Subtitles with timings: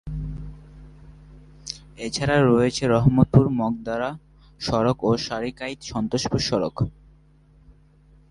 [1.97, 4.09] এছাড়া রয়েছে রহমতপুর-মগধরা
[4.59, 6.75] সড়ক ও সারিকাইত-সন্তোষপুর সড়ক।